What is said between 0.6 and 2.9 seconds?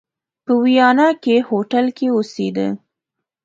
ویانا کې هوټل کې اوسېدی.